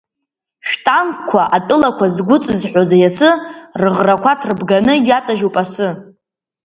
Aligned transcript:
Шәтанкқәа, 0.67 1.43
атәылақәа 1.55 2.05
згәыҵызҳәоз 2.15 2.89
иацы, 2.97 3.29
рыӷрақәа 3.81 4.39
ҭрыбганы, 4.39 4.93
иаҵажьуп 5.07 5.55
асы. 5.63 5.87